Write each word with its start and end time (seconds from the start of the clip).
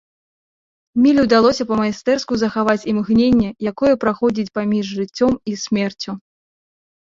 Міле 1.03 1.19
ўдалося 1.25 1.63
па-майстэрску 1.71 2.33
захаваць 2.43 2.87
імгненне, 2.93 3.49
якое 3.73 3.93
праходзіць 4.05 4.47
паміж 4.57 4.85
жыццём 4.97 5.33
і 5.53 5.55
смерцю. 5.67 6.11